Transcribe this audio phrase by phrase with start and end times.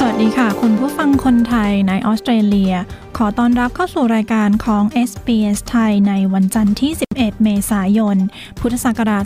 [0.00, 2.74] สวัสดีค่ะ คุณผู้ฟังคนไทยในออสเตรเลีย
[3.16, 8.16] ขอต้อนรับเข้าสู่รายการของ SBS ไทยในวันจันทร์ที่ 11 เมษายน
[8.60, 9.24] พุทธศักราช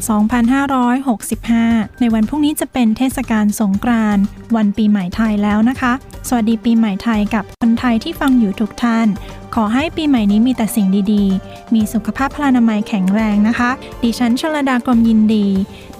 [1.34, 4.24] 2565 ในวันพรุ่งนี้จะเป็นเทศกาลสงกรานต์
[4.56, 5.92] วันปีใหม่ไทยแล้วนะคะ
[6.29, 9.09] สวัสดีปีใหม่ไทยกับคนไทยที่ฟังอยู่ทุกท่าน
[9.54, 13.70] ขอให้ปีใหม่นี้มีแต่สิ่งดีๆ มีสุขภาพพลานามัยแข็งแรงนะคะ
[14.02, 15.46] ดิฉันชลดากรมยินดี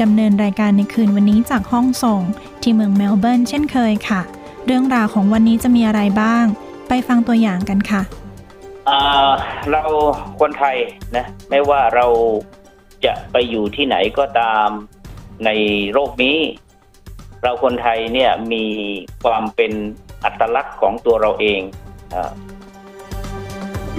[0.03, 2.23] ดำเนินรายการในคืนวันนี้จากห้องส่ง
[2.63, 4.23] ที่เมืองเมลเบิร์นเช่นเคยค่ะ
[4.67, 6.45] เรื่องราวของวันนี้จะมีอะไรบ้าง
[6.89, 8.03] ไปฟังตัวอย่างกันค่ะ
[8.89, 9.31] อ่า
[9.71, 9.83] เรา
[10.41, 10.77] คนไทย
[11.17, 12.07] นะไม่ว่าเรา
[13.05, 14.69] จะไปอยู่ที่ไหนก็ตาม
[15.45, 15.51] ใน
[15.93, 16.39] โลกนี้
[17.43, 18.65] เราคนไทยเนี่ยมี
[19.25, 19.73] ความเป็น
[20.25, 21.61] อัตลักษณ์ของตัวเราเอง
[22.15, 22.31] อ่า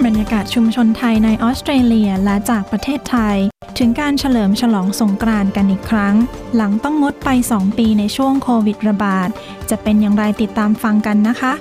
[0.04, 3.36] บรรยากาศชุมชนไทยในออสเตรเลียและจากประเทศไทย
[3.78, 6.14] ถึงการเฉลิมฉลองสงกรานต์กันอีกครั้ง
[6.56, 9.28] หลังต้องงดไป 2 ปีในช่วงโควิดระบาด
[9.70, 11.54] จะเป็นอย่างไรติดตามฟังกันนะคะ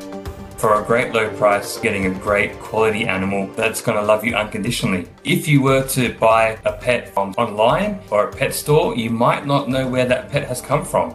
[0.64, 4.34] for a great low price, getting a great quality animal that's going to love you
[4.34, 5.04] unconditionally.
[5.26, 9.44] If you were to buy a pet from online or a pet store, you might
[9.46, 11.08] not know where that pet has come from.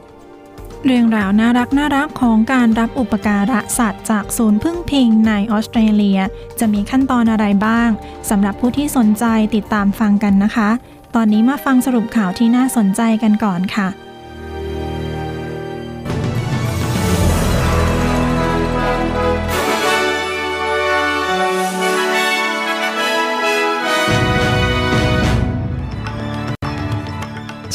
[0.84, 6.20] เรื่องราวน่ารักน่ารักของการรับอุปการะสัตว์จากศูนย์พึ่งพิงในออสเตรเลีย
[6.60, 7.88] จะมีขั้นตอนอะไรบ้าง
[8.30, 9.24] สำหรับผู้ที่สนใจ
[9.54, 10.70] ติดตามฟังกันนะคะ
[11.14, 13.88] ตอนนี้มาฟังสรุปข่าวที่น่าสนใจกันก่อนค่ะ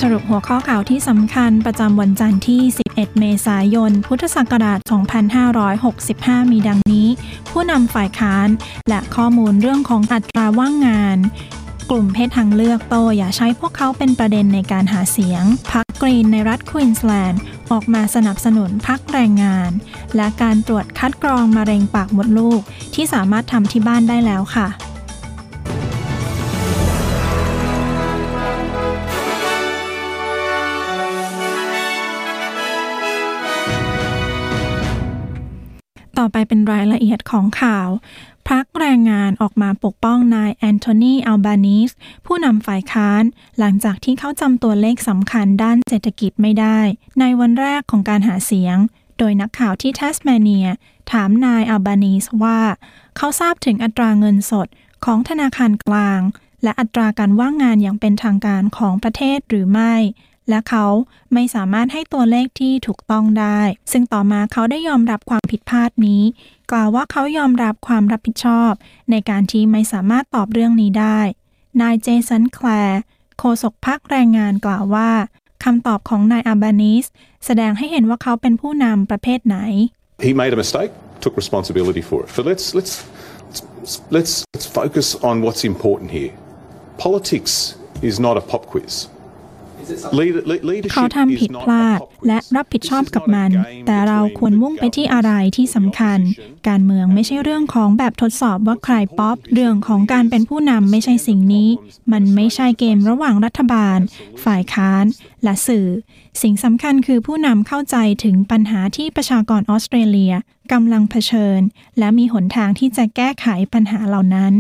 [0.06, 4.80] สรุปหัวข้อข่าวที่สำคัญประจำวันจันทร์ที่ 11 เมษายน พุทธศักราช
[5.66, 7.08] 2565 มีดังนี้
[7.52, 8.48] ผู้นำฝ่ายค้าน
[8.90, 11.18] และข้อมูลเรื่องของอัตราว่างงาน
[11.90, 19.72] กลุ่มเพศทางเลือกโตอย่าใช้พวกเขาเป็นประเด็นในการหาเสียงพักกรีนในรัฐควีนสแลนด์ออกมาสนับสนุนพักแรงงาน
[20.16, 22.62] และการตรวจคัดกรองมะเร็งปากมดลูก
[22.96, 24.70] ที่สามารถทำที่บ้านได้แล้วค่ะ
[36.34, 37.90] ไปเป็นรายละเอียดของข่าว
[38.50, 41.92] พักแรงงานออกมาปกป้องนายแอนโทนีอัลบานีส
[42.26, 43.24] ผู้นำฝ่ายค้าน
[43.60, 46.80] หลังจากที่เขาจำตัวเลขสำคัญด้านเศรษฐกิจไม่ได้
[47.20, 48.78] ในวันแรกของการหาเสียง
[49.18, 50.68] โดยนักข่าวที่ทัสเมเนีย
[51.12, 52.60] ถามนายอัลบานีสว่า
[53.18, 54.68] เขาทราบถึงอัตราเงินสด
[55.06, 56.22] ของธนาคารกลาง
[56.64, 59.96] และอัตราการว่างงานอย่างเป็นทางการของประเทศหรือไม่
[60.50, 60.86] และเขา
[61.34, 63.60] ไม่สามารถให้ตัวเลขที่ถูกต้องได้
[63.92, 66.22] ซึ่งต่อมาเขาได้ยอมรับความผิดพลาดนี้
[66.72, 68.72] กล่าวว่าเขายอมรับความรับผิดชอบ
[69.12, 71.20] ในการที่ไม่สามารถตอบเรื่องนี้ได้
[71.82, 73.00] นายเจสันแคลร์
[73.40, 75.12] โฆษกพักแรงงานกล่าวว่า
[75.64, 77.06] คำตอบของนายอัลบานีส
[77.46, 79.58] แสดงให้เห็นว่าเขาเป็นผู้นำประเภทไหน
[80.28, 80.92] He made a mistake,
[81.24, 82.30] took responsibility for it.
[82.38, 82.94] But let's let's
[84.16, 86.34] let's, let's focus on what's important here.
[87.06, 87.54] Politics
[88.10, 88.94] is not a pop quiz.
[90.20, 92.26] Leader, le- leadership เขาทำ is ผิด not พลา a ด pop quiz.
[92.28, 95.66] และรับผิดชอบ This is กับ not a มัน game แต่เรา between ควร the มุ่งไปที่ government อะไรที่
[95.68, 96.66] and สำคัญ the opposition.
[96.68, 101.70] การเมืองไม่ใช่เรื่องของแบบทดสอบว่าใครป๊อป เรื่องของการเป็นผู้นำไม่ใช่สิ่งนี้
[102.12, 104.00] มันไม่ใช่เกมระหว่างรัฐบาล
[104.44, 105.06] ฝ่ายค้าน
[105.44, 105.88] และสื่อ
[106.42, 110.34] สิ่งสำคัญคือผู้นำเข้าใจถึงปัญหาที่ประชากรออสเตรเลีย
[110.72, 111.60] กำลังเผชิญ
[112.00, 114.54] และมีหนทางที่จะแก้ไขปัญหาเหล่านั้น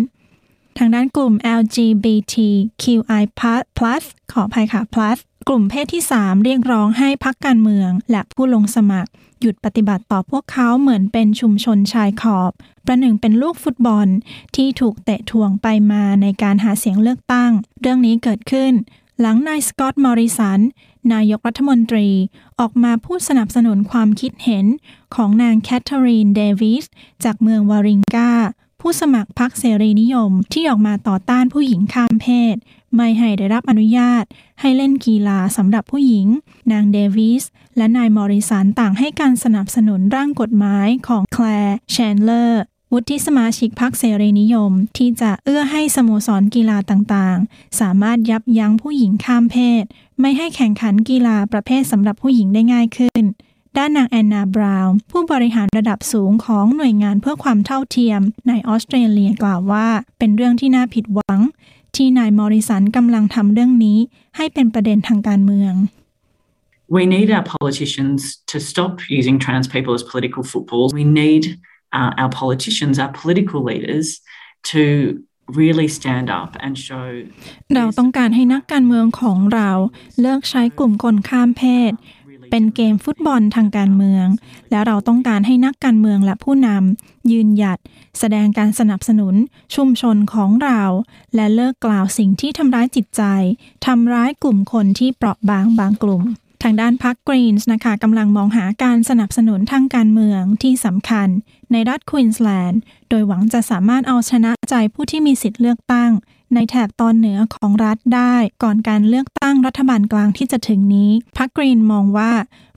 [0.77, 3.23] ทางด้านกลุ่ม LGBTQI+
[4.31, 5.17] ขออภัยค่ะ plus
[5.47, 12.51] กลุ่มเพศที่ 3 เรียกร้องให้พรรคการเมือง และผู้ลงสมัคร หยุดปฏิบัติต่อพวกเขาเหมือนเป็นชุมชนชายขอบ
[12.85, 14.07] ประหนึ่งเป็นลูกฟุตบอล
[14.55, 18.71] ที่ถูกเตะถ่วงไปมาในการหาเสียงเลือกตั้ง เรื่องนี้เกิดขึ้น
[19.19, 20.59] หลังนายสกอตต์มอริสัน
[21.13, 22.09] นายกรัฐมนตรี
[22.59, 24.65] ออกมาพูดสนับสนุนความคิดเห็น
[25.15, 26.85] ของนางแคทเธอรีนเดวิส
[27.23, 28.31] จากเมืองวาริงกา
[28.85, 32.55] ผู้สมัครพรรคเสรีนิยมที่ออกมาต่อต้านผู้หญิงข้ามเพศ
[32.95, 34.23] ไม่ให้ได้รับอนุญาต
[34.61, 36.27] ให้เล่นกีฬาสำหรับผู้หญิง
[36.71, 37.43] นางเดวิส
[37.77, 42.63] และนายมอริสันต่างให้การสนับสนุนร่างกฎหมายของแคลร์แชนเลอร์
[42.93, 49.83] วุฒิสมาชิกพรรคเสรีนิยม ที่จะเอื้อให้สโมสรกีฬาต่างๆ สามารถยับยั้งผู้หญิงข้ามเพศ
[50.19, 53.23] ไม่ให้แข่งขันกีฬาประเภทสำหรับผู้หญิงได้ง่ายขึ้น
[53.77, 59.87] ด้านนางแอนนาบราวน์ผู้บริหารระดับสูงของหน่วยงานเพื่อความเท่าเทียมในออสเตรเลียกล่าวว่า
[60.19, 61.39] เป็นเรื่องที่น่าผิดหวัง
[61.95, 63.99] ที่นายมอริสันกำลังทำเรื่องนี้
[64.37, 65.73] ให้เป็นประเด็นทางการเมือง
[66.97, 68.19] We need our politicians
[68.51, 70.89] to stop using trans people as political footballs.
[71.03, 71.43] We need
[71.99, 74.05] uh, our politicians, our political leaders,
[74.71, 74.83] to
[75.59, 77.09] really stand up and show.
[77.75, 79.71] เราต้องการให้นักการเมืองของเรา
[80.21, 81.91] เลิกใช้กลุ่มคนข้ามเพศ
[82.55, 84.27] เป็นเกมฟุตบอลทางการเมือง
[84.71, 87.79] และเราต้องการให้นักการเมืองและผู้นำยืนหยัด
[88.19, 89.35] แสดงการสนับสนุน
[89.75, 90.81] ชุมชนของเรา
[91.35, 93.23] และเลิกกล่าวสิ่งที่ทำร้ายจิตใจ
[93.85, 96.23] ทำร้ายกลุ่มคนที่เปราะบางบางกลุ่ม
[96.63, 101.27] ทางด้านพรรคกรีนส์นะคะกำลังมองหาการสนับสนุนทางการเมืองที่สำคัญ
[101.71, 106.11] ในรัฐควีนสแลนด์ โดยหวังจะสามารถเอาชนะใจผู้ที่มีสิทธิ์เลือกตั้ง
[106.55, 112.31] ในแถบตอนเหนือของรัฐได้ก่อนการเลือกตั้งรัฐบาลกลางที่จะถึงนี้พรรคกรีนมองว่า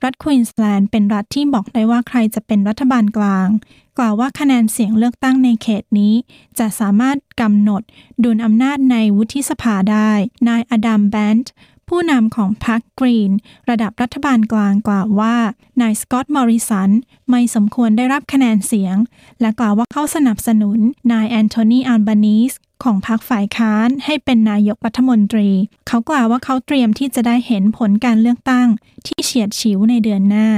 [0.05, 3.49] รัฐควีนสแลนด์เป็นรัฐที่บอกได้ว่าใครจะเป็นรัฐบาลกลาง
[3.99, 6.15] กล่าวว่าคะแนนเสียงเลือกตั้งในเขตนี้
[6.59, 7.83] จะสามารถกำหนด
[8.25, 10.11] ดุลอำนาจในวุฒิสภาได้
[10.49, 11.53] นายอดัมแบนต์
[11.89, 13.31] ผู้นำของพรรคกรีน
[13.71, 15.37] ระดับรัฐบาลกลางกล่าวว่า
[15.81, 16.91] นายสกอตต์มอริสัน
[17.31, 18.97] ไม่สมควรได้รับคะแนนเสียง
[19.41, 20.79] และกล่าวว่าเขาสนับสนุน
[21.13, 22.53] นายแอนโทนีอัลบานีส
[22.85, 25.49] ของพรรคฝ่ายค้านให้เป็นนายกรัฐมนตรี
[25.89, 28.69] เขากล่าวว่าเขาเตรียมที่จะได้เห็นผลการเลือกตั้ง
[29.07, 30.49] ที่เฉียดฉิวในเดือนหน้า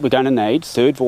[0.00, 1.06] We're going to need third voice